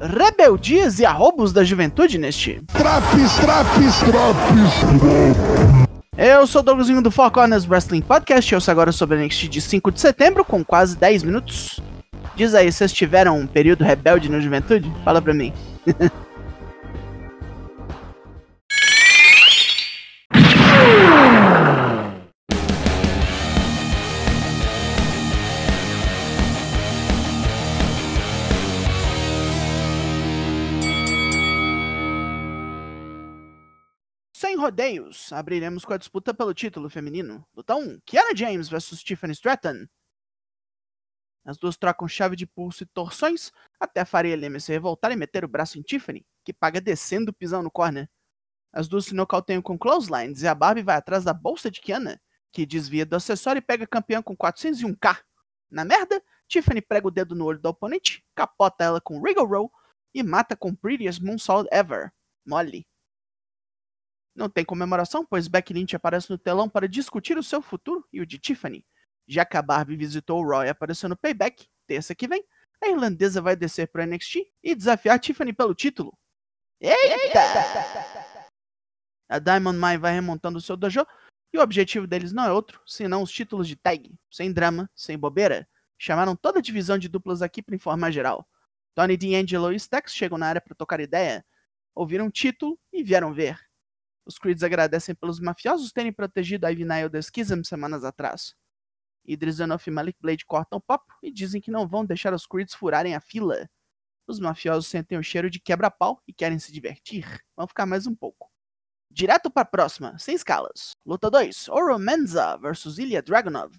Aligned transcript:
Rebeldias 0.00 0.98
e 0.98 1.06
arrobos 1.06 1.52
da 1.52 1.64
juventude 1.64 2.18
neste. 2.18 2.60
Traps, 2.72 3.36
traps, 3.36 3.98
traps. 4.00 5.54
Eu 6.16 6.46
sou 6.46 6.60
o 6.60 6.64
Douglasinho 6.64 7.02
do 7.02 7.10
Four 7.10 7.30
Corners 7.30 7.66
Wrestling 7.66 8.02
Podcast 8.02 8.52
e 8.52 8.54
eu 8.54 8.60
sou 8.60 8.72
agora 8.72 8.92
sobre 8.92 9.16
a 9.16 9.20
NXT 9.20 9.48
de 9.48 9.60
5 9.60 9.90
de 9.92 10.00
setembro, 10.00 10.44
com 10.44 10.64
quase 10.64 10.96
10 10.96 11.22
minutos. 11.22 11.80
Diz 12.36 12.54
aí, 12.54 12.70
vocês 12.70 12.92
tiveram 12.92 13.38
um 13.38 13.46
período 13.46 13.84
rebelde 13.84 14.28
na 14.28 14.40
juventude? 14.40 14.92
Fala 15.04 15.22
pra 15.22 15.32
mim. 15.32 15.52
rodeios, 34.64 35.30
abriremos 35.30 35.84
com 35.84 35.92
a 35.92 35.98
disputa 35.98 36.32
pelo 36.32 36.54
título 36.54 36.88
feminino. 36.88 37.46
Luta 37.54 37.76
1, 37.76 38.00
Kiana 38.00 38.34
James 38.34 38.66
vs 38.66 39.02
Tiffany 39.02 39.34
Stratton. 39.34 39.86
As 41.44 41.58
duas 41.58 41.76
trocam 41.76 42.08
chave 42.08 42.34
de 42.34 42.46
pulso 42.46 42.82
e 42.82 42.86
torções, 42.86 43.52
até 43.78 44.00
a 44.00 44.06
Faria 44.06 44.34
Leme 44.34 44.58
se 44.58 44.72
revoltar 44.72 45.12
e 45.12 45.16
meter 45.16 45.44
o 45.44 45.48
braço 45.48 45.78
em 45.78 45.82
Tiffany, 45.82 46.24
que 46.42 46.54
paga 46.54 46.80
descendo 46.80 47.30
o 47.30 47.34
pisão 47.34 47.62
no 47.62 47.70
corner. 47.70 48.08
As 48.72 48.88
duas 48.88 49.04
se 49.04 49.14
nocauteiam 49.14 49.60
com 49.60 49.78
clotheslines 49.78 50.40
e 50.40 50.48
a 50.48 50.54
Barbie 50.54 50.82
vai 50.82 50.96
atrás 50.96 51.24
da 51.24 51.34
bolsa 51.34 51.70
de 51.70 51.82
Kiana, 51.82 52.18
que 52.50 52.64
desvia 52.64 53.04
do 53.04 53.16
acessório 53.16 53.58
e 53.58 53.62
pega 53.62 53.86
campeã 53.86 54.22
com 54.22 54.34
401k. 54.34 55.18
Na 55.70 55.84
merda, 55.84 56.22
Tiffany 56.48 56.80
prega 56.80 57.06
o 57.06 57.10
dedo 57.10 57.34
no 57.34 57.44
olho 57.44 57.60
do 57.60 57.68
oponente, 57.68 58.24
capota 58.34 58.82
ela 58.82 59.00
com 59.02 59.20
Regal 59.20 59.46
Roll 59.46 59.70
e 60.14 60.22
mata 60.22 60.56
com 60.56 60.74
Prettiest 60.74 61.20
Moonsault 61.22 61.68
Ever. 61.70 62.10
Mole. 62.46 62.86
Não 64.34 64.48
tem 64.48 64.64
comemoração, 64.64 65.24
pois 65.24 65.46
Becky 65.46 65.72
Lynch 65.72 65.94
aparece 65.94 66.30
no 66.30 66.36
telão 66.36 66.68
para 66.68 66.88
discutir 66.88 67.38
o 67.38 67.42
seu 67.42 67.62
futuro 67.62 68.06
e 68.12 68.20
o 68.20 68.26
de 68.26 68.38
Tiffany. 68.38 68.84
A 69.38 69.62
Barbie 69.62 69.96
visitou 69.96 70.40
o 70.40 70.46
Roy 70.46 70.68
apareceu 70.68 71.08
no 71.08 71.16
Payback, 71.16 71.66
terça 71.86 72.14
que 72.14 72.26
vem, 72.26 72.44
a 72.82 72.88
irlandesa 72.88 73.40
vai 73.40 73.56
descer 73.56 73.88
para 73.88 74.06
NXT 74.06 74.46
e 74.62 74.74
desafiar 74.74 75.18
Tiffany 75.18 75.52
pelo 75.52 75.74
título. 75.74 76.16
Eita! 76.80 77.40
A 79.28 79.38
Diamond 79.38 79.78
Mine 79.78 79.96
vai 79.96 80.12
remontando 80.12 80.58
o 80.58 80.60
seu 80.60 80.76
dojo 80.76 81.06
e 81.52 81.58
o 81.58 81.62
objetivo 81.62 82.06
deles 82.06 82.32
não 82.32 82.44
é 82.44 82.52
outro, 82.52 82.82
senão 82.84 83.22
os 83.22 83.30
títulos 83.30 83.68
de 83.68 83.76
tag. 83.76 84.12
Sem 84.30 84.52
drama, 84.52 84.90
sem 84.94 85.16
bobeira. 85.16 85.66
Chamaram 85.96 86.36
toda 86.36 86.58
a 86.58 86.62
divisão 86.62 86.98
de 86.98 87.08
duplas 87.08 87.40
aqui 87.40 87.62
para 87.62 87.74
informar 87.74 88.10
geral. 88.10 88.46
Tony 88.94 89.16
D'Angelo 89.16 89.72
e 89.72 89.76
Stax 89.76 90.12
chegam 90.12 90.36
na 90.36 90.46
área 90.46 90.60
para 90.60 90.74
tocar 90.74 91.00
ideia, 91.00 91.44
ouviram 91.94 92.26
o 92.26 92.30
título 92.30 92.78
e 92.92 93.02
vieram 93.02 93.32
ver. 93.32 93.58
Os 94.26 94.38
Creeds 94.38 94.62
agradecem 94.62 95.14
pelos 95.14 95.38
mafiosos 95.38 95.92
terem 95.92 96.12
protegido 96.12 96.66
Ivy 96.66 96.84
Nile 96.84 97.08
da 97.08 97.20
Schism 97.20 97.62
semanas 97.62 98.04
atrás. 98.04 98.54
Idris 99.24 99.56
Zenoff 99.56 99.88
e 99.88 99.92
Malik 99.92 100.18
Blade 100.20 100.44
cortam 100.44 100.80
papo 100.80 101.12
e 101.22 101.30
dizem 101.30 101.60
que 101.60 101.70
não 101.70 101.86
vão 101.86 102.04
deixar 102.04 102.32
os 102.32 102.46
Creeds 102.46 102.74
furarem 102.74 103.14
a 103.14 103.20
fila. 103.20 103.68
Os 104.26 104.40
mafiosos 104.40 104.86
sentem 104.86 105.18
o 105.18 105.22
cheiro 105.22 105.50
de 105.50 105.60
quebra-pau 105.60 106.22
e 106.26 106.32
querem 106.32 106.58
se 106.58 106.72
divertir. 106.72 107.42
Vão 107.56 107.66
ficar 107.66 107.84
mais 107.84 108.06
um 108.06 108.14
pouco. 108.14 108.50
Direto 109.10 109.50
para 109.50 109.62
a 109.62 109.66
próxima, 109.66 110.18
sem 110.18 110.34
escalas. 110.34 110.96
Luta 111.04 111.30
2: 111.30 111.68
Oro 111.68 111.98
Menza 111.98 112.56
vs 112.56 112.98
Ilya 112.98 113.22
Dragunov. 113.22 113.78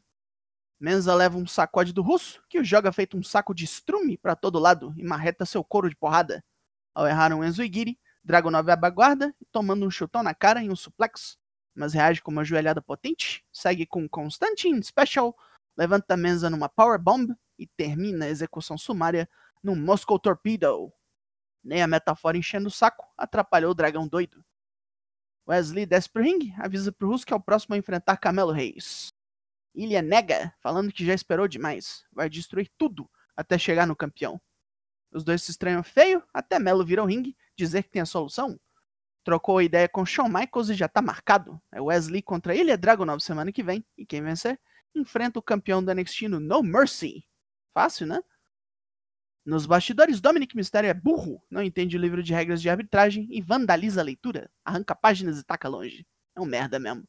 Menza 0.79 1.15
leva 1.15 1.37
um 1.37 1.47
sacode 1.47 1.91
do 1.91 2.01
russo, 2.01 2.43
que 2.49 2.59
o 2.59 2.63
joga 2.63 2.91
feito 2.91 3.17
um 3.17 3.23
saco 3.23 3.53
de 3.53 3.65
estrume 3.65 4.17
para 4.17 4.35
todo 4.35 4.59
lado 4.59 4.93
e 4.97 5.03
marreta 5.03 5.45
seu 5.45 5.63
couro 5.63 5.89
de 5.89 5.95
porrada. 5.95 6.43
Ao 6.93 7.07
errar 7.07 7.33
um 7.33 7.43
Enzo 7.43 7.63
Igiri, 7.63 7.99
Dragunov 8.25 8.67
abaguarda, 8.71 9.35
tomando 9.51 9.85
um 9.85 9.91
chutão 9.91 10.23
na 10.23 10.33
cara 10.33 10.63
e 10.63 10.69
um 10.69 10.75
suplex, 10.75 11.37
mas 11.75 11.93
reage 11.93 12.23
com 12.23 12.31
uma 12.31 12.43
joelhada 12.43 12.81
potente, 12.81 13.45
segue 13.53 13.85
com 13.85 14.09
Constantine 14.09 14.83
Special, 14.83 15.37
levanta 15.77 16.15
a 16.15 16.17
Menza 16.17 16.49
numa 16.49 16.67
Power 16.67 16.99
Bomb 16.99 17.35
e 17.59 17.67
termina 17.67 18.25
a 18.25 18.29
execução 18.29 18.79
sumária 18.79 19.29
num 19.61 19.75
Moscow 19.75 20.17
Torpedo. 20.17 20.91
Nem 21.63 21.83
a 21.83 21.87
metáfora 21.87 22.35
enchendo 22.35 22.67
o 22.67 22.71
saco 22.71 23.05
atrapalhou 23.15 23.71
o 23.71 23.75
dragão 23.75 24.07
doido. 24.07 24.43
Wesley 25.47 25.85
desce 25.85 26.09
pro 26.09 26.23
ringue, 26.23 26.51
avisa 26.57 26.91
pro 26.91 27.07
Russo 27.07 27.27
que 27.27 27.33
é 27.33 27.35
o 27.35 27.39
próximo 27.39 27.75
a 27.75 27.77
enfrentar 27.77 28.17
Camelo 28.17 28.51
Reis. 28.51 29.09
Ilha 29.75 30.01
nega, 30.01 30.51
falando 30.61 30.91
que 30.91 31.05
já 31.05 31.13
esperou 31.13 31.47
demais, 31.47 32.03
vai 32.11 32.27
destruir 32.27 32.71
tudo 32.75 33.07
até 33.35 33.55
chegar 33.55 33.85
no 33.85 33.95
campeão. 33.95 34.41
Os 35.15 35.23
dois 35.23 35.41
se 35.41 35.51
estranham 35.51 35.81
feio, 35.81 36.21
até 36.33 36.59
Melo 36.59 36.85
vira 36.85 37.01
o 37.01 37.05
ringue 37.05 37.37
dizer 37.55 37.83
que 37.83 37.89
tem 37.89 38.01
a 38.01 38.05
solução. 38.05 38.59
Trocou 39.23 39.59
a 39.59 39.63
ideia 39.63 39.87
com 39.87 40.05
Shawn 40.05 40.27
Michaels 40.27 40.69
e 40.69 40.73
já 40.73 40.89
tá 40.89 41.01
marcado. 41.01 41.59
É 41.71 41.79
Wesley 41.79 42.21
contra 42.21 42.53
Ilha 42.53 42.77
Dragunov 42.77 43.21
semana 43.21 43.49
que 43.49 43.63
vem, 43.63 43.83
e 43.97 44.05
quem 44.05 44.21
vencer 44.21 44.59
enfrenta 44.93 45.39
o 45.39 45.41
campeão 45.41 45.81
do 45.81 45.93
NXT 45.93 46.23
no 46.23 46.41
No 46.41 46.61
Mercy. 46.61 47.25
Fácil, 47.73 48.07
né? 48.07 48.21
Nos 49.45 49.65
bastidores, 49.65 50.19
Dominic 50.19 50.53
Mysterio 50.53 50.89
é 50.89 50.93
burro, 50.93 51.41
não 51.49 51.63
entende 51.63 51.95
o 51.95 51.99
livro 51.99 52.21
de 52.21 52.33
regras 52.33 52.61
de 52.61 52.69
arbitragem 52.69 53.25
e 53.31 53.41
vandaliza 53.41 54.01
a 54.01 54.03
leitura, 54.03 54.51
arranca 54.65 54.93
páginas 54.93 55.39
e 55.39 55.45
taca 55.45 55.69
longe. 55.69 56.05
É 56.35 56.41
um 56.41 56.45
merda 56.45 56.77
mesmo. 56.77 57.07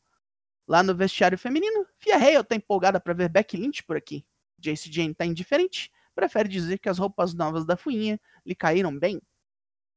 Lá 0.68 0.80
no 0.80 0.94
vestiário 0.94 1.36
feminino, 1.36 1.84
Fia 1.98 2.16
Hale 2.16 2.44
tá 2.44 2.54
empolgada 2.54 3.00
para 3.00 3.14
ver 3.14 3.28
Becky 3.28 3.56
Lynch 3.56 3.82
por 3.82 3.96
aqui. 3.96 4.24
Jace 4.60 4.92
Jane 4.92 5.14
tá 5.14 5.26
indiferente, 5.26 5.90
prefere 6.16 6.48
dizer 6.48 6.78
que 6.78 6.88
as 6.88 6.98
roupas 6.98 7.34
novas 7.34 7.66
da 7.66 7.76
fuinha 7.76 8.18
lhe 8.44 8.54
caíram 8.54 8.98
bem. 8.98 9.20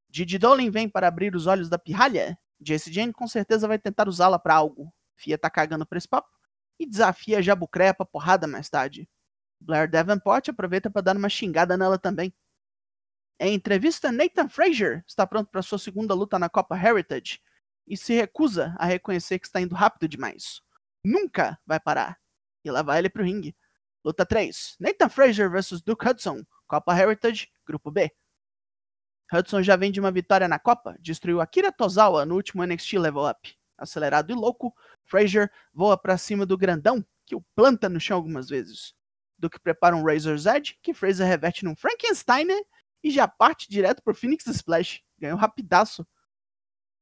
Didi 0.09 0.37
Dolan 0.37 0.69
vem 0.69 0.89
para 0.89 1.07
abrir 1.07 1.33
os 1.33 1.47
olhos 1.47 1.69
da 1.69 1.79
pirralha. 1.79 2.37
Jace 2.59 2.91
Jane 2.91 3.13
com 3.13 3.27
certeza 3.27 3.67
vai 3.67 3.79
tentar 3.79 4.09
usá-la 4.09 4.37
para 4.37 4.53
algo. 4.53 4.93
Fia 5.15 5.37
tá 5.37 5.49
cagando 5.49 5.85
pra 5.85 5.97
esse 5.97 6.07
papo 6.07 6.29
e 6.77 6.85
desafia 6.85 7.41
Jabucré 7.41 7.93
pra 7.93 8.05
porrada 8.05 8.47
mais 8.47 8.69
tarde. 8.69 9.09
Blair 9.59 9.89
Davenport 9.89 10.49
aproveita 10.49 10.89
para 10.89 11.01
dar 11.01 11.17
uma 11.17 11.29
xingada 11.29 11.77
nela 11.77 11.97
também. 11.97 12.33
Em 13.39 13.53
entrevista, 13.53 14.11
Nathan 14.11 14.49
Frazier 14.49 15.03
está 15.07 15.25
pronto 15.25 15.49
para 15.49 15.61
sua 15.61 15.79
segunda 15.79 16.13
luta 16.13 16.37
na 16.37 16.49
Copa 16.49 16.77
Heritage 16.77 17.39
e 17.87 17.95
se 17.95 18.13
recusa 18.13 18.75
a 18.77 18.85
reconhecer 18.85 19.39
que 19.39 19.47
está 19.47 19.61
indo 19.61 19.75
rápido 19.75 20.07
demais. 20.07 20.61
Nunca 21.03 21.57
vai 21.65 21.79
parar. 21.79 22.19
E 22.63 22.69
lá 22.71 22.81
vai 22.81 22.99
ele 22.99 23.09
pro 23.09 23.23
ringue. 23.23 23.55
Luta 24.03 24.25
3. 24.25 24.77
Nathan 24.79 25.09
Frazier 25.09 25.49
vs 25.49 25.81
Duke 25.81 26.07
Hudson, 26.07 26.43
Copa 26.67 26.97
Heritage, 26.97 27.49
Grupo 27.65 27.91
B. 27.91 28.11
Hudson 29.31 29.61
já 29.61 29.75
vem 29.75 29.91
de 29.91 29.99
uma 29.99 30.11
vitória 30.11 30.47
na 30.47 30.57
Copa, 30.57 30.95
destruiu 30.99 31.41
Akira 31.41 31.71
Tozawa 31.71 32.25
no 32.25 32.35
último 32.35 32.65
NXT 32.65 32.93
Level 32.93 33.29
Up. 33.29 33.55
Acelerado 33.77 34.31
e 34.31 34.35
louco, 34.35 34.73
Frazier 35.05 35.51
voa 35.73 35.97
para 35.97 36.17
cima 36.17 36.45
do 36.45 36.57
grandão, 36.57 37.05
que 37.25 37.35
o 37.35 37.43
planta 37.55 37.87
no 37.87 37.99
chão 37.99 38.17
algumas 38.17 38.49
vezes. 38.49 38.93
Duke 39.37 39.59
prepara 39.59 39.95
um 39.95 40.03
Razor's 40.03 40.45
Edge, 40.45 40.77
que 40.81 40.93
Fraser 40.93 41.27
reverte 41.27 41.63
num 41.63 41.75
Frankensteiner 41.75 42.61
e 43.03 43.09
já 43.09 43.27
parte 43.27 43.69
direto 43.69 44.03
pro 44.03 44.15
Phoenix 44.15 44.45
Splash. 44.47 45.01
Ganhou 45.17 45.37
rapidaço. 45.37 46.05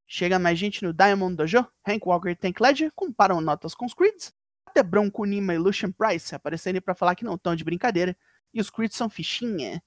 Chega 0.06 0.38
mais 0.38 0.58
gente 0.58 0.82
no 0.84 0.92
Diamond 0.92 1.36
Dojo, 1.36 1.66
Hank 1.86 2.06
Walker 2.06 2.30
e 2.30 2.36
Tank 2.36 2.60
Ledger 2.60 2.92
comparam 2.94 3.40
notas 3.40 3.74
com 3.74 3.84
os 3.84 3.92
Creeds, 3.92 4.32
até 4.78 4.82
Bronco 4.82 5.24
Nima 5.24 5.54
e 5.54 5.58
Lucian 5.58 5.90
Price 5.90 6.32
aparecerem 6.34 6.80
para 6.80 6.94
falar 6.94 7.16
que 7.16 7.24
não 7.24 7.34
estão 7.34 7.56
de 7.56 7.64
brincadeira, 7.64 8.16
e 8.54 8.60
os 8.60 8.70
Creeds 8.70 8.96
são 8.96 9.10
fichinha. 9.10 9.82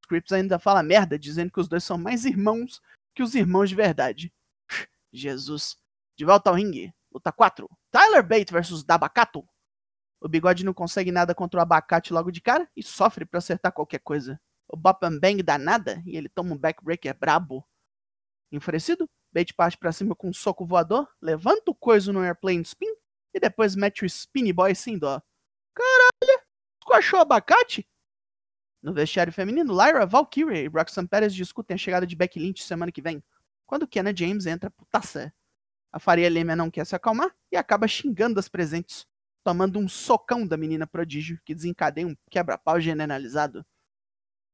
Os 0.00 0.06
Creeds 0.06 0.32
ainda 0.32 0.58
fala 0.58 0.82
merda, 0.82 1.18
dizendo 1.18 1.50
que 1.50 1.60
os 1.60 1.68
dois 1.68 1.82
são 1.82 1.98
mais 1.98 2.24
irmãos 2.24 2.80
que 3.14 3.22
os 3.22 3.34
irmãos 3.34 3.68
de 3.68 3.74
verdade. 3.74 4.32
Jesus. 5.12 5.76
De 6.16 6.24
volta 6.24 6.50
ao 6.50 6.56
ringue. 6.56 6.94
Luta 7.12 7.32
4. 7.32 7.68
Tyler 7.90 8.22
Bate 8.22 8.52
versus 8.52 8.84
Dabacato. 8.84 9.46
O 10.20 10.28
bigode 10.28 10.64
não 10.64 10.72
consegue 10.72 11.10
nada 11.10 11.34
contra 11.34 11.58
o 11.58 11.62
abacate 11.62 12.12
logo 12.12 12.30
de 12.30 12.40
cara 12.40 12.68
e 12.76 12.82
sofre 12.82 13.24
para 13.24 13.38
acertar 13.38 13.72
qualquer 13.72 14.00
coisa. 14.00 14.40
O 14.68 14.76
Bop 14.76 15.04
and 15.04 15.18
Bang 15.18 15.42
dá 15.42 15.58
nada 15.58 16.02
e 16.06 16.16
ele 16.16 16.28
toma 16.28 16.54
um 16.54 16.58
backbreaker 16.58 17.16
brabo. 17.18 17.66
Enfurecido, 18.52 19.08
Bate 19.32 19.52
parte 19.52 19.76
para 19.76 19.92
cima 19.92 20.14
com 20.14 20.28
um 20.28 20.32
soco 20.32 20.64
voador, 20.64 21.08
levanta 21.20 21.70
o 21.70 21.74
coiso 21.74 22.12
no 22.12 22.20
airplane 22.20 22.62
spin 22.62 22.95
e 23.36 23.40
depois 23.40 23.76
mete 23.76 24.02
o 24.02 24.08
Spinny 24.08 24.52
Boy 24.52 24.74
sem 24.74 24.98
dó. 24.98 25.22
Caralho! 25.74 26.42
Esquachou 26.80 27.20
abacate? 27.20 27.86
No 28.82 28.94
vestiário 28.94 29.32
feminino, 29.32 29.74
Lyra, 29.74 30.06
Valkyrie 30.06 30.64
e 30.64 30.68
Roxanne 30.68 31.08
Perez 31.08 31.34
discutem 31.34 31.74
a 31.74 31.78
chegada 31.78 32.06
de 32.06 32.16
Becky 32.16 32.38
Lynch 32.38 32.62
semana 32.62 32.90
que 32.90 33.02
vem, 33.02 33.22
quando 33.66 33.86
Kenna 33.86 34.16
James 34.16 34.46
entra 34.46 34.70
putaça. 34.70 35.34
A 35.92 35.98
Faria 35.98 36.30
Lema 36.30 36.56
não 36.56 36.70
quer 36.70 36.86
se 36.86 36.96
acalmar 36.96 37.34
e 37.52 37.56
acaba 37.56 37.86
xingando 37.86 38.40
as 38.40 38.48
presentes, 38.48 39.06
tomando 39.44 39.78
um 39.78 39.88
socão 39.88 40.46
da 40.46 40.56
menina 40.56 40.86
prodígio 40.86 41.38
que 41.44 41.54
desencadeia 41.54 42.06
um 42.06 42.16
quebra-pau 42.30 42.80
generalizado. 42.80 43.66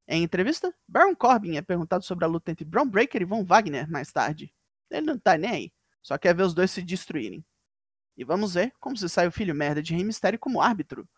Em 0.09 0.25
entrevista, 0.25 0.75
Baron 0.89 1.15
Corbin 1.15 1.57
é 1.57 1.63
perguntado 1.63 2.05
sobre 2.05 2.25
a 2.25 2.29
luta 2.29 2.51
entre 2.51 2.65
Braun 2.65 2.89
Breaker 2.89 3.23
e 3.23 3.25
Von 3.25 3.45
Wagner 3.45 3.89
mais 3.89 4.11
tarde. 4.11 4.53
Ele 4.91 5.07
não 5.07 5.19
tá 5.19 5.37
nem 5.39 5.51
aí, 5.51 5.73
só 6.03 6.19
quer 6.19 6.35
ver 6.35 6.43
os 6.43 6.55
dois 6.55 6.71
se 6.71 6.83
destruírem. 6.83 7.45
E 8.17 8.25
vamos 8.25 8.55
ver 8.55 8.73
como 8.79 8.97
se 8.97 9.09
sai 9.09 9.27
o 9.27 9.33
filho 9.33 9.55
merda 9.55 9.83
de 9.83 9.95
Rei 9.95 10.05
Mistério 10.05 10.39
como 10.39 10.61
árbitro. 10.61 11.09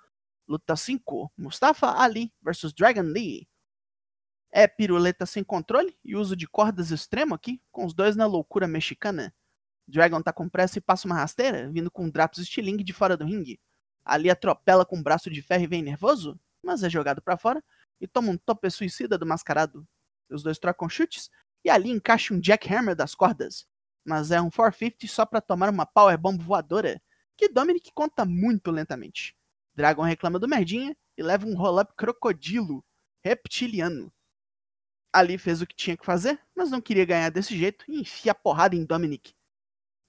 Luta 0.46 0.76
5: 0.76 1.32
Mustafa 1.36 2.00
Ali 2.00 2.32
vs 2.42 2.72
Dragon 2.72 3.02
Lee. 3.02 3.48
É 4.52 4.68
piruleta 4.68 5.26
sem 5.26 5.42
controle 5.42 5.98
e 6.04 6.14
uso 6.14 6.36
de 6.36 6.46
cordas 6.46 6.90
extremo 6.90 7.34
aqui, 7.34 7.60
com 7.72 7.84
os 7.84 7.92
dois 7.92 8.14
na 8.14 8.26
loucura 8.26 8.68
mexicana. 8.68 9.34
Dragon 9.86 10.22
tá 10.22 10.32
com 10.32 10.48
pressa 10.48 10.78
e 10.78 10.80
passa 10.80 11.06
uma 11.06 11.16
rasteira, 11.16 11.70
vindo 11.70 11.90
com 11.90 12.08
drops 12.08 12.38
estilingue 12.38 12.84
de 12.84 12.92
fora 12.92 13.16
do 13.16 13.24
ringue. 13.24 13.58
Ali 14.04 14.30
atropela 14.30 14.84
com 14.84 14.96
um 14.96 15.02
braço 15.02 15.28
de 15.28 15.42
ferro 15.42 15.64
e 15.64 15.66
vem 15.66 15.82
nervoso, 15.82 16.38
mas 16.62 16.82
é 16.82 16.90
jogado 16.90 17.20
para 17.20 17.36
fora 17.36 17.62
e 18.00 18.06
toma 18.06 18.30
um 18.30 18.36
tope 18.36 18.70
suicida 18.70 19.18
do 19.18 19.26
mascarado. 19.26 19.86
Os 20.30 20.42
dois 20.42 20.58
trocam 20.58 20.88
chutes 20.88 21.30
e 21.64 21.70
ali 21.70 21.90
encaixa 21.90 22.32
um 22.32 22.40
jackhammer 22.40 22.94
das 22.94 23.14
cordas. 23.14 23.66
Mas 24.04 24.30
é 24.30 24.40
um 24.40 24.50
450 24.50 25.06
só 25.08 25.24
para 25.24 25.40
tomar 25.40 25.70
uma 25.70 25.86
powerbomb 25.86 26.42
voadora, 26.42 27.00
que 27.36 27.48
Dominic 27.48 27.90
conta 27.94 28.24
muito 28.24 28.70
lentamente. 28.70 29.36
Dragon 29.74 30.02
reclama 30.02 30.38
do 30.38 30.48
merdinha 30.48 30.96
e 31.16 31.22
leva 31.22 31.46
um 31.46 31.56
roll-up 31.56 31.94
crocodilo, 31.96 32.84
reptiliano. 33.24 34.12
Ali 35.12 35.38
fez 35.38 35.62
o 35.62 35.66
que 35.66 35.74
tinha 35.74 35.96
que 35.96 36.04
fazer, 36.04 36.40
mas 36.54 36.70
não 36.70 36.80
queria 36.80 37.04
ganhar 37.04 37.30
desse 37.30 37.56
jeito 37.56 37.84
e 37.88 38.00
enfia 38.00 38.32
a 38.32 38.34
porrada 38.34 38.76
em 38.76 38.84
Dominic. 38.84 39.32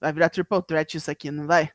Vai 0.00 0.12
virar 0.12 0.28
triple 0.28 0.62
threat 0.62 0.96
isso 0.96 1.10
aqui, 1.10 1.30
não 1.30 1.46
vai? 1.46 1.70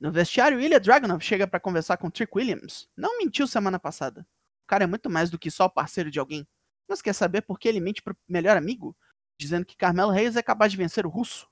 No 0.00 0.10
vestiário, 0.10 0.58
Ilya 0.60 0.80
Dragunov 0.80 1.22
chega 1.22 1.46
para 1.46 1.60
conversar 1.60 1.96
com 1.96 2.10
Trick 2.10 2.36
Williams. 2.36 2.88
Não 2.96 3.18
mentiu 3.18 3.46
semana 3.46 3.78
passada. 3.78 4.26
O 4.64 4.66
cara 4.66 4.84
é 4.84 4.86
muito 4.86 5.08
mais 5.08 5.30
do 5.30 5.38
que 5.38 5.50
só 5.50 5.66
o 5.66 5.70
parceiro 5.70 6.10
de 6.10 6.18
alguém. 6.18 6.46
Mas 6.88 7.00
quer 7.00 7.12
saber 7.12 7.42
por 7.42 7.58
que 7.58 7.68
ele 7.68 7.78
mente 7.78 8.02
pro 8.02 8.16
melhor 8.28 8.56
amigo? 8.56 8.96
Dizendo 9.38 9.66
que 9.66 9.76
Carmelo 9.76 10.10
Reis 10.10 10.36
é 10.36 10.42
capaz 10.42 10.70
de 10.70 10.78
vencer 10.78 11.06
o 11.06 11.10
russo. 11.10 11.48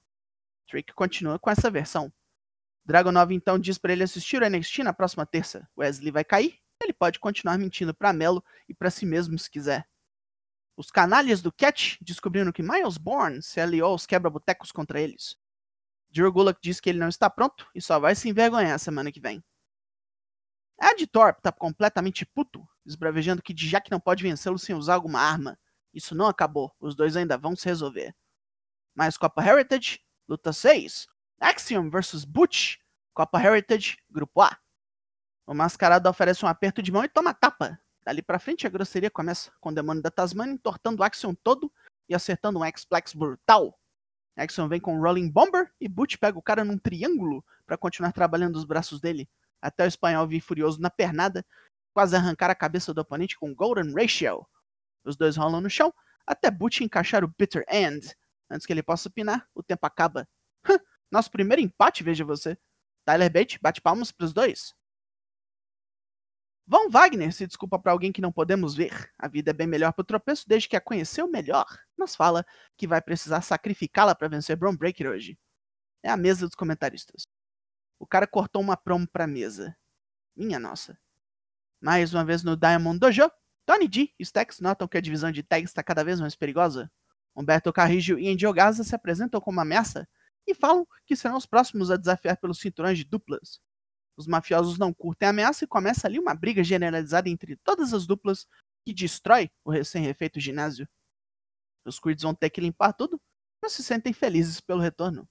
Trick 0.66 0.92
continua 0.94 1.38
com 1.38 1.50
essa 1.50 1.70
versão. 1.70 2.12
Dragonov 2.84 3.32
então 3.32 3.58
diz 3.58 3.78
para 3.78 3.92
ele 3.92 4.04
assistir 4.04 4.42
o 4.42 4.48
NXT 4.48 4.78
na 4.78 4.92
próxima 4.92 5.26
terça. 5.26 5.68
Wesley 5.76 6.10
vai 6.10 6.24
cair, 6.24 6.58
ele 6.82 6.92
pode 6.92 7.18
continuar 7.18 7.58
mentindo 7.58 7.94
para 7.94 8.12
Melo 8.12 8.44
e 8.68 8.74
para 8.74 8.90
si 8.90 9.04
mesmo 9.04 9.38
se 9.38 9.50
quiser. 9.50 9.88
Os 10.76 10.90
canalhas 10.90 11.42
do 11.42 11.52
Catch 11.52 11.98
descobriram 12.00 12.52
que 12.52 12.62
Miles 12.62 12.96
Bourne 12.96 13.42
se 13.42 13.60
aliou 13.60 13.90
aos 13.90 14.06
quebra-botecos 14.06 14.72
contra 14.72 15.00
eles. 15.00 15.36
Drew 16.10 16.32
Gulak 16.32 16.58
diz 16.62 16.80
que 16.80 16.88
ele 16.88 16.98
não 16.98 17.08
está 17.08 17.28
pronto 17.28 17.68
e 17.74 17.82
só 17.82 17.98
vai 17.98 18.14
se 18.14 18.28
envergonhar 18.28 18.78
semana 18.78 19.12
que 19.12 19.20
vem. 19.20 19.44
Ed 20.82 21.06
Thorpe 21.06 21.42
tá 21.42 21.52
completamente 21.52 22.24
puto, 22.24 22.66
esbravejando 22.86 23.42
que 23.42 23.52
Jack 23.52 23.90
não 23.90 24.00
pode 24.00 24.22
vencê-lo 24.22 24.58
sem 24.58 24.74
usar 24.74 24.94
alguma 24.94 25.20
arma. 25.20 25.58
Isso 25.92 26.14
não 26.14 26.26
acabou, 26.26 26.74
os 26.78 26.94
dois 26.94 27.16
ainda 27.16 27.36
vão 27.36 27.56
se 27.56 27.66
resolver. 27.66 28.14
Mais 28.94 29.16
Copa 29.16 29.44
Heritage, 29.44 30.00
luta 30.28 30.52
6. 30.52 31.06
Axiom 31.40 31.90
vs 31.90 32.24
Butch, 32.24 32.76
Copa 33.14 33.42
Heritage, 33.42 33.98
Grupo 34.10 34.42
A. 34.42 34.58
O 35.46 35.54
mascarado 35.54 36.08
oferece 36.08 36.44
um 36.44 36.48
aperto 36.48 36.82
de 36.82 36.92
mão 36.92 37.02
e 37.02 37.08
toma 37.08 37.34
tapa. 37.34 37.80
Dali 38.04 38.22
pra 38.22 38.38
frente 38.38 38.66
a 38.66 38.70
grosseria 38.70 39.10
começa, 39.10 39.52
com 39.60 39.70
o 39.70 39.74
demônio 39.74 40.02
da 40.02 40.10
Tasmania 40.10 40.54
entortando 40.54 41.02
o 41.02 41.04
Axiom 41.04 41.34
todo 41.34 41.72
e 42.08 42.14
acertando 42.14 42.58
um 42.58 42.64
X-Plex 42.64 43.14
brutal. 43.14 43.78
Axiom 44.36 44.68
vem 44.68 44.80
com 44.80 44.94
um 44.94 45.00
Rolling 45.00 45.30
Bomber 45.30 45.72
e 45.80 45.88
Butch 45.88 46.16
pega 46.16 46.38
o 46.38 46.42
cara 46.42 46.64
num 46.64 46.78
triângulo 46.78 47.44
para 47.66 47.76
continuar 47.76 48.12
trabalhando 48.12 48.56
os 48.56 48.64
braços 48.64 49.00
dele, 49.00 49.28
até 49.60 49.84
o 49.84 49.88
espanhol 49.88 50.26
vir 50.26 50.40
furioso 50.40 50.80
na 50.80 50.88
pernada, 50.88 51.44
quase 51.92 52.16
arrancar 52.16 52.50
a 52.50 52.54
cabeça 52.54 52.94
do 52.94 53.00
oponente 53.00 53.38
com 53.38 53.54
Golden 53.54 53.92
Ratio. 53.92 54.46
Os 55.04 55.16
dois 55.16 55.36
rolam 55.36 55.60
no 55.60 55.70
chão, 55.70 55.92
até 56.26 56.50
Butch 56.50 56.80
encaixar 56.80 57.24
o 57.24 57.34
Bitter 57.38 57.64
End. 57.68 58.14
Antes 58.50 58.66
que 58.66 58.72
ele 58.72 58.82
possa 58.82 59.08
pinar, 59.08 59.48
o 59.54 59.62
tempo 59.62 59.86
acaba. 59.86 60.28
Nosso 61.10 61.30
primeiro 61.30 61.62
empate, 61.62 62.02
veja 62.02 62.24
você. 62.24 62.58
Tyler 63.04 63.32
Bate 63.32 63.58
bate 63.60 63.80
palmas 63.80 64.12
pros 64.12 64.32
dois. 64.32 64.74
Von 66.66 66.88
Wagner 66.88 67.32
se 67.32 67.48
desculpa 67.48 67.80
para 67.80 67.90
alguém 67.90 68.12
que 68.12 68.20
não 68.20 68.30
podemos 68.30 68.76
ver. 68.76 69.10
A 69.18 69.26
vida 69.26 69.50
é 69.50 69.52
bem 69.52 69.66
melhor 69.66 69.92
pro 69.92 70.04
tropeço 70.04 70.48
desde 70.48 70.68
que 70.68 70.76
a 70.76 70.80
conheceu 70.80 71.26
melhor. 71.26 71.66
Mas 71.96 72.14
fala 72.14 72.46
que 72.76 72.86
vai 72.86 73.02
precisar 73.02 73.40
sacrificá-la 73.40 74.14
para 74.14 74.28
vencer 74.28 74.56
Braun 74.56 74.76
Breaker 74.76 75.08
hoje. 75.08 75.36
É 76.00 76.08
a 76.08 76.16
mesa 76.16 76.46
dos 76.46 76.54
comentaristas. 76.54 77.26
O 77.98 78.06
cara 78.06 78.26
cortou 78.26 78.62
uma 78.62 78.76
promo 78.76 79.06
pra 79.08 79.26
mesa. 79.26 79.76
Minha 80.36 80.60
nossa. 80.60 80.96
Mais 81.80 82.14
uma 82.14 82.24
vez 82.24 82.44
no 82.44 82.56
Diamond 82.56 83.00
Dojo, 83.00 83.30
Tony 83.70 83.86
D 83.86 84.12
e 84.18 84.24
Stax 84.24 84.58
notam 84.58 84.88
que 84.88 84.98
a 84.98 85.00
divisão 85.00 85.30
de 85.30 85.44
tags 85.44 85.70
está 85.70 85.80
cada 85.80 86.02
vez 86.02 86.20
mais 86.20 86.34
perigosa. 86.34 86.90
Humberto 87.36 87.72
Carrijo 87.72 88.18
e 88.18 88.28
Andy 88.28 88.44
Ogaza 88.44 88.82
se 88.82 88.96
apresentam 88.96 89.40
como 89.40 89.60
ameaça 89.60 90.08
e 90.44 90.56
falam 90.56 90.84
que 91.06 91.14
serão 91.14 91.36
os 91.36 91.46
próximos 91.46 91.88
a 91.88 91.96
desafiar 91.96 92.36
pelos 92.36 92.58
cinturões 92.58 92.98
de 92.98 93.04
duplas. 93.04 93.60
Os 94.16 94.26
mafiosos 94.26 94.76
não 94.76 94.92
curtem 94.92 95.28
a 95.28 95.30
ameaça 95.30 95.62
e 95.62 95.68
começa 95.68 96.08
ali 96.08 96.18
uma 96.18 96.34
briga 96.34 96.64
generalizada 96.64 97.28
entre 97.28 97.54
todas 97.58 97.94
as 97.94 98.08
duplas 98.08 98.44
que 98.84 98.92
destrói 98.92 99.48
o 99.64 99.70
recém-refeito 99.70 100.40
ginásio. 100.40 100.88
Os 101.86 102.00
Creeds 102.00 102.24
vão 102.24 102.34
ter 102.34 102.50
que 102.50 102.60
limpar 102.60 102.92
tudo, 102.92 103.22
mas 103.62 103.70
se 103.70 103.84
sentem 103.84 104.12
felizes 104.12 104.60
pelo 104.60 104.80
retorno. 104.80 105.28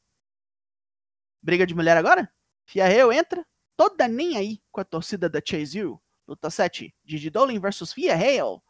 Briga 1.43 1.67
de 1.67 1.75
mulher 1.75 1.97
agora? 1.97 2.33
Fiarreu 2.65 3.11
entra, 3.11 3.45
toda 3.75 4.07
nem 4.07 4.37
aí 4.37 4.61
com 4.71 4.79
a 4.79 4.85
torcida 4.85 5.29
da 5.29 5.41
Chase 5.45 5.83
U. 5.83 6.01
Luta 6.29 6.51
7, 6.51 6.93
Didi 7.03 7.31
Dolin 7.31 7.59
vs 7.59 7.91
Fia 7.91 8.13
Hale. 8.13 8.61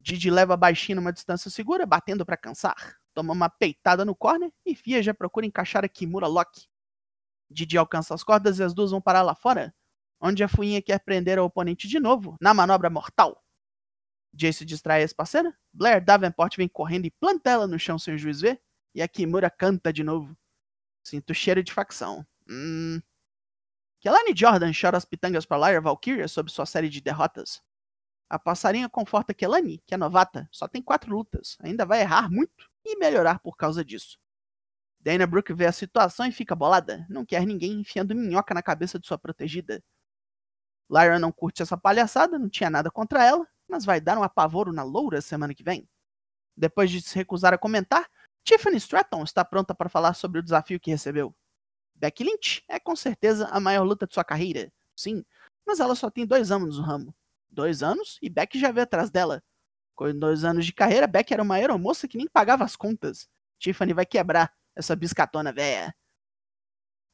Didi 0.00 0.32
leva 0.32 0.56
baixinho 0.56 0.96
numa 0.96 1.12
distância 1.12 1.48
segura, 1.48 1.86
batendo 1.86 2.26
para 2.26 2.36
cansar. 2.36 2.96
Toma 3.14 3.32
uma 3.32 3.48
peitada 3.48 4.04
no 4.04 4.16
corner 4.16 4.52
e 4.66 4.74
Fia 4.74 5.00
já 5.00 5.14
procura 5.14 5.46
encaixar 5.46 5.84
a 5.84 5.88
Kimura 5.88 6.26
Lock. 6.26 6.66
Didi 7.48 7.78
alcança 7.78 8.14
as 8.14 8.24
cordas 8.24 8.58
e 8.58 8.64
as 8.64 8.74
duas 8.74 8.90
vão 8.90 9.00
parar 9.00 9.22
lá 9.22 9.36
fora, 9.36 9.72
onde 10.20 10.42
a 10.42 10.48
fuinha 10.48 10.82
quer 10.82 10.98
prender 10.98 11.38
o 11.38 11.44
oponente 11.44 11.86
de 11.86 12.00
novo, 12.00 12.36
na 12.40 12.52
manobra 12.52 12.90
mortal. 12.90 13.44
Jace 14.34 14.64
distrai 14.64 14.98
a 14.98 15.02
ex-parceira, 15.02 15.56
Blair 15.72 16.04
Davenport 16.04 16.56
vem 16.56 16.66
correndo 16.66 17.06
e 17.06 17.12
planta 17.12 17.48
ela 17.48 17.68
no 17.68 17.78
chão 17.78 17.96
sem 17.96 18.14
o 18.14 18.18
juiz 18.18 18.40
ver, 18.40 18.60
e 18.92 19.00
a 19.00 19.06
Kimura 19.06 19.48
canta 19.48 19.92
de 19.92 20.02
novo. 20.02 20.36
Sinto 21.04 21.32
cheiro 21.32 21.62
de 21.62 21.72
facção. 21.72 22.26
Hum. 22.48 23.00
Kelani 24.00 24.32
Jordan 24.34 24.72
chora 24.72 24.96
as 24.96 25.04
pitangas 25.04 25.44
para 25.44 25.68
Lyra 25.68 25.80
Valkyria 25.80 26.28
sobre 26.28 26.52
sua 26.52 26.66
série 26.66 26.88
de 26.88 27.00
derrotas. 27.00 27.60
A 28.30 28.38
passarinha 28.38 28.88
conforta 28.88 29.34
Kelani, 29.34 29.82
que 29.86 29.94
é 29.94 29.96
novata, 29.96 30.48
só 30.52 30.68
tem 30.68 30.80
quatro 30.82 31.14
lutas, 31.14 31.56
ainda 31.60 31.84
vai 31.84 32.02
errar 32.02 32.30
muito 32.30 32.68
e 32.84 32.96
melhorar 32.96 33.40
por 33.40 33.56
causa 33.56 33.84
disso. 33.84 34.18
Dana 35.00 35.26
Brooke 35.26 35.52
vê 35.52 35.66
a 35.66 35.72
situação 35.72 36.26
e 36.26 36.32
fica 36.32 36.54
bolada. 36.54 37.06
Não 37.08 37.24
quer 37.24 37.46
ninguém 37.46 37.80
enfiando 37.80 38.14
minhoca 38.14 38.52
na 38.54 38.62
cabeça 38.62 38.98
de 38.98 39.06
sua 39.06 39.18
protegida. 39.18 39.82
Lyra 40.90 41.18
não 41.18 41.32
curte 41.32 41.62
essa 41.62 41.76
palhaçada, 41.76 42.38
não 42.38 42.48
tinha 42.48 42.70
nada 42.70 42.90
contra 42.90 43.24
ela, 43.24 43.46
mas 43.68 43.84
vai 43.84 44.00
dar 44.00 44.18
um 44.18 44.22
apavoro 44.22 44.72
na 44.72 44.82
loura 44.82 45.20
semana 45.20 45.54
que 45.54 45.62
vem. 45.62 45.88
Depois 46.56 46.90
de 46.90 47.00
se 47.00 47.14
recusar 47.14 47.54
a 47.54 47.58
comentar, 47.58 48.08
Tiffany 48.42 48.76
Stratton 48.76 49.22
está 49.22 49.44
pronta 49.44 49.74
para 49.74 49.88
falar 49.88 50.14
sobre 50.14 50.40
o 50.40 50.42
desafio 50.42 50.80
que 50.80 50.90
recebeu. 50.90 51.34
Becky 51.98 52.24
Lynch 52.24 52.64
é 52.68 52.78
com 52.78 52.94
certeza 52.94 53.46
a 53.48 53.58
maior 53.58 53.82
luta 53.84 54.06
de 54.06 54.14
sua 54.14 54.24
carreira, 54.24 54.72
sim, 54.96 55.24
mas 55.66 55.80
ela 55.80 55.94
só 55.94 56.08
tem 56.08 56.24
dois 56.26 56.50
anos 56.50 56.78
no 56.78 56.84
ramo. 56.84 57.14
Dois 57.50 57.82
anos 57.82 58.18
e 58.22 58.28
Becky 58.28 58.58
já 58.58 58.70
veio 58.70 58.84
atrás 58.84 59.10
dela. 59.10 59.42
Com 59.94 60.16
dois 60.16 60.44
anos 60.44 60.64
de 60.64 60.72
carreira, 60.72 61.06
Becky 61.06 61.34
era 61.34 61.42
uma 61.42 61.56
aeromoça 61.56 62.06
que 62.06 62.16
nem 62.16 62.28
pagava 62.28 62.64
as 62.64 62.76
contas. 62.76 63.28
Tiffany 63.58 63.92
vai 63.92 64.06
quebrar 64.06 64.54
essa 64.76 64.94
biscatona 64.94 65.52
velha. 65.52 65.94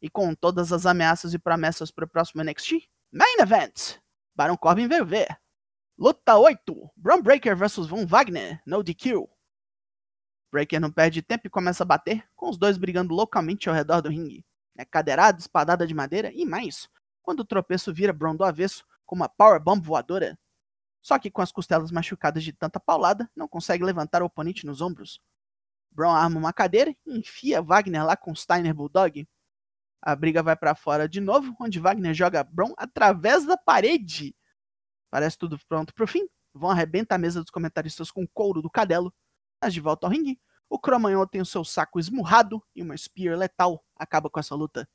E 0.03 0.11
com 0.11 0.35
todas 0.35 0.71
as 0.71 0.85
ameaças 0.85 1.33
e 1.33 1.39
promessas 1.39 1.91
para 1.91 2.05
o 2.05 2.09
próximo 2.09 2.45
NXT, 2.45 2.87
Main 3.11 3.41
Event! 3.41 3.99
Baron 4.35 4.57
Corbin 4.57 4.87
veio 4.87 5.07
ver. 5.07 5.29
Luta 5.97 6.37
8: 6.37 6.91
Braun 6.97 7.23
Breaker 7.23 7.57
vs 7.57 7.87
Von 7.87 8.05
Wagner, 8.05 8.61
no 8.67 8.83
DQ. 8.83 9.27
Breaker 10.53 10.81
não 10.81 10.93
perde 10.93 11.23
tempo 11.23 11.47
e 11.47 11.51
começa 11.51 11.85
a 11.85 11.87
bater, 11.87 12.29
com 12.37 12.51
os 12.51 12.59
dois 12.59 12.77
brigando 12.77 13.15
loucamente 13.15 13.69
ao 13.69 13.75
redor 13.75 14.03
do 14.03 14.11
ringue. 14.11 14.45
É 14.77 14.85
cadeirada, 14.85 15.39
espadada 15.39 15.87
de 15.87 15.95
madeira 15.95 16.33
e 16.33 16.45
mais, 16.45 16.89
quando 17.23 17.41
o 17.41 17.45
tropeço 17.45 17.93
vira 17.93 18.13
Braun 18.13 18.37
do 18.37 18.45
avesso 18.45 18.85
com 19.07 19.15
uma 19.15 19.29
powerbomb 19.29 19.81
voadora. 19.81 20.39
Só 21.01 21.19
que 21.19 21.31
com 21.31 21.43
as 21.43 21.53
costelas 21.53 21.91
machucadas 21.91 22.43
de 22.43 22.53
tanta 22.53 22.81
paulada, 22.81 23.31
não 23.37 23.47
consegue 23.47 23.85
levantar 23.85 24.23
o 24.23 24.27
oponente 24.27 24.67
nos 24.67 24.81
ombros. 24.81 25.21
Brown 25.91 26.13
arma 26.13 26.39
uma 26.39 26.53
cadeira 26.53 26.95
e 27.07 27.19
enfia 27.19 27.63
Wagner 27.63 28.05
lá 28.05 28.17
com 28.17 28.35
Steiner 28.35 28.75
Bulldog. 28.75 29.29
A 30.03 30.17
briga 30.17 30.43
vai 30.43 30.57
para 30.57 30.75
fora 30.75 31.09
de 31.09 31.21
novo, 31.21 31.55
onde 31.61 31.79
Wagner 31.79 32.13
joga 32.13 32.43
Brown 32.43 32.75
através 32.77 33.47
da 33.47 33.57
parede. 33.57 34.35
Parece 35.11 35.39
tudo 35.39 35.59
pronto 35.69 35.95
pro 35.95 36.07
fim. 36.07 36.27
Vão 36.53 36.71
arrebentar 36.71 37.15
a 37.15 37.19
mesa 37.19 37.41
dos 37.41 37.51
comentaristas 37.51 38.11
com 38.11 38.25
o 38.25 38.29
couro 38.29 38.61
do 38.61 38.71
cadelo. 38.71 39.15
Mas 39.63 39.73
de 39.73 39.81
volta 39.81 40.07
ao 40.07 40.13
ringue, 40.13 40.39
o 40.75 40.79
Cromanhon 40.79 41.25
tem 41.25 41.41
o 41.41 41.47
seu 41.47 41.65
saco 41.65 42.01
esmurrado 42.01 42.61
e 42.75 42.83
uma 42.83 42.97
Spear 42.97 43.39
letal 43.39 43.85
acaba 43.95 44.29
com 44.29 44.41
essa 44.41 44.57
luta. 44.57 44.89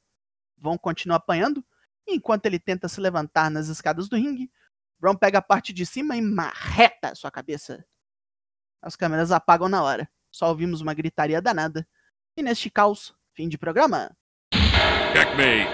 Vão 0.58 0.78
continuar 0.78 1.16
apanhando, 1.16 1.64
e 2.06 2.16
enquanto 2.16 2.46
ele 2.48 2.60
tenta 2.60 2.90
se 2.90 3.00
levantar 3.00 3.50
nas 3.50 3.70
escadas 3.70 4.10
do 4.10 4.18
ringue, 4.18 4.52
Brown 5.00 5.16
pega 5.16 5.38
a 5.38 5.42
parte 5.42 5.72
de 5.72 5.86
cima 5.86 6.18
e 6.18 6.22
marreta 6.22 7.16
sua 7.16 7.32
cabeça. 7.32 7.86
As 8.82 8.98
câmeras 8.98 9.32
apagam 9.32 9.70
na 9.70 9.82
hora. 9.82 10.10
Só 10.30 10.50
ouvimos 10.50 10.82
uma 10.82 10.94
gritaria 10.94 11.42
danada. 11.42 11.88
E 12.36 12.44
neste 12.44 12.70
caos, 12.70 13.16
fim 13.34 13.48
de 13.48 13.58
programa. 13.58 14.12
Checkmate. 15.14 15.70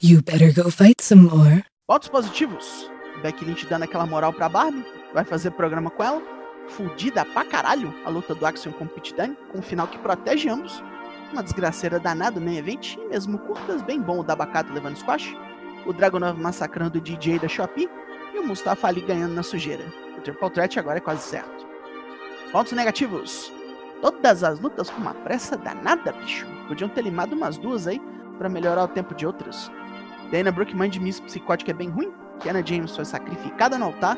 You 0.00 0.22
better 0.22 0.54
go 0.54 0.70
fight 0.70 1.02
some 1.02 1.28
more. 1.28 1.62
Pontos 1.86 2.08
positivos. 2.08 2.90
Becky 3.20 3.44
Lynch 3.44 3.66
dando 3.66 3.82
aquela 3.82 4.06
moral 4.06 4.32
pra 4.32 4.48
Barbie. 4.48 4.86
Vai 5.12 5.26
fazer 5.26 5.50
programa 5.50 5.90
com 5.90 6.02
ela. 6.02 6.43
Fudida 6.68 7.24
pra 7.24 7.44
caralho 7.44 7.94
a 8.04 8.10
luta 8.10 8.34
do 8.34 8.46
Axiom 8.46 8.72
com 8.72 8.84
o 8.84 8.88
Pit 8.88 9.14
Dunne, 9.14 9.36
com 9.52 9.58
um 9.58 9.62
final 9.62 9.86
que 9.86 9.98
protege 9.98 10.48
ambos. 10.48 10.82
Uma 11.32 11.42
desgraceira 11.42 11.98
danada 11.98 12.38
no 12.38 12.46
main 12.46 12.58
event, 12.58 12.96
e 12.96 13.08
mesmo 13.08 13.38
curtas, 13.38 13.82
bem 13.82 14.00
bom 14.00 14.20
o 14.20 14.24
da 14.24 14.36
Bacato 14.36 14.72
levando 14.72 14.96
squash. 14.96 15.36
O 15.86 15.92
Dragonov 15.92 16.38
massacrando 16.40 16.98
o 16.98 17.00
DJ 17.00 17.38
da 17.38 17.48
Shopee. 17.48 17.88
E 18.34 18.38
o 18.38 18.46
Mustafa 18.46 18.88
Ali 18.88 19.00
ganhando 19.00 19.34
na 19.34 19.44
sujeira. 19.44 19.84
O 20.18 20.20
Triple 20.20 20.50
Threat 20.50 20.78
agora 20.78 20.98
é 20.98 21.00
quase 21.00 21.22
certo. 21.22 21.66
Pontos 22.50 22.72
negativos. 22.72 23.52
Todas 24.00 24.42
as 24.42 24.58
lutas 24.58 24.90
com 24.90 25.00
uma 25.00 25.14
pressa 25.14 25.56
danada, 25.56 26.12
bicho. 26.12 26.46
Podiam 26.66 26.88
ter 26.88 27.02
limado 27.02 27.34
umas 27.34 27.56
duas 27.56 27.86
aí 27.86 28.00
para 28.38 28.48
melhorar 28.48 28.84
o 28.84 28.88
tempo 28.88 29.14
de 29.14 29.24
outras. 29.24 29.70
Dana 30.32 30.50
Brooke, 30.50 30.74
mãe 30.74 30.90
de 30.90 30.98
Miss 30.98 31.20
Psicótica, 31.20 31.70
é 31.70 31.74
bem 31.74 31.90
ruim. 31.90 32.12
Kiana 32.40 32.64
James 32.64 32.94
foi 32.94 33.04
sacrificada 33.04 33.78
no 33.78 33.86
altar. 33.86 34.16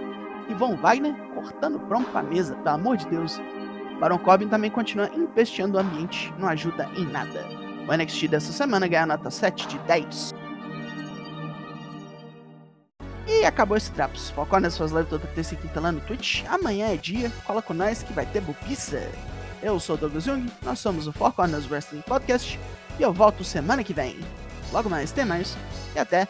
E 0.49 0.55
Von 0.55 0.77
Wagner 0.77 1.15
cortando 1.35 1.81
promo 1.81 2.07
pra 2.07 2.23
mesa, 2.23 2.55
pelo 2.57 2.77
amor 2.77 2.97
de 2.97 3.07
Deus. 3.09 3.41
Baron 4.01 4.19
Corbin 4.19 4.49
também 4.49 4.71
continua 4.71 5.11
empesteando 5.15 5.79
o 5.79 5.81
ambiente, 5.81 6.33
não 6.39 6.49
ajuda 6.49 6.89
em 6.97 7.05
nada. 7.07 7.45
O 7.89 7.97
NXT 7.97 8.29
dessa 8.29 8.53
semana 8.53 8.87
ganha 8.87 9.07
nota 9.07 9.31
7 9.31 9.67
de 9.69 9.79
10. 9.81 10.35
E 13.27 13.45
acabou 13.45 13.77
esse 13.77 13.91
Traps. 13.93 14.31
Focou 14.31 14.61
nas 14.61 14.75
suas 14.75 14.93
lives 14.93 15.09
toda 15.09 15.27
terça 15.29 15.55
e 15.55 15.57
quinta 15.57 15.81
lá 15.81 15.91
no 15.91 16.01
Twitch. 16.01 16.45
Amanhã 16.49 16.89
é 16.93 16.97
dia, 16.97 17.31
cola 17.45 17.61
com 17.61 17.75
nós 17.75 18.03
que 18.03 18.13
vai 18.13 18.27
ter 18.27 18.41
bupiça. 18.41 19.01
Eu 19.63 19.81
sou 19.81 19.97
o 19.97 19.99
Douglas 19.99 20.25
Jung, 20.25 20.51
nós 20.63 20.79
somos 20.79 21.09
o 21.09 21.13
Four 21.13 21.33
Corners 21.33 21.69
Wrestling 21.71 22.03
Podcast 22.03 22.59
e 22.99 23.03
eu 23.03 23.13
volto 23.13 23.43
semana 23.43 23.83
que 23.83 23.95
vem. 23.95 24.19
Logo 24.73 24.89
mais 24.89 25.13
tem 25.13 25.25
mais 25.25 25.57
e 25.95 25.99
até 25.99 26.29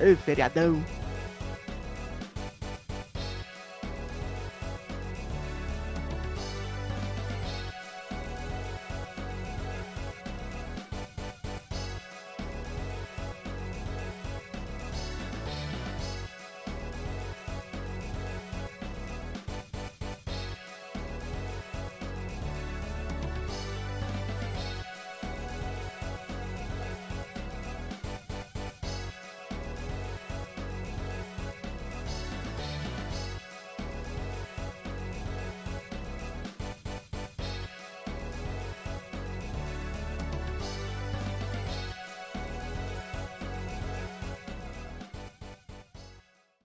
o 0.00 0.16
feriadão. 0.16 0.82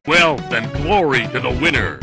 Wealth 0.10 0.54
and 0.54 0.74
glory 0.74 1.28
to 1.28 1.40
the 1.40 1.52
winner. 1.62 2.00